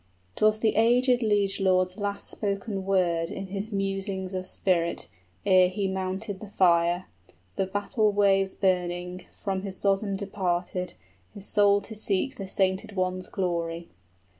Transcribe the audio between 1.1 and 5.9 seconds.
liegelord's last spoken word in 65 His musings of spirit, ere he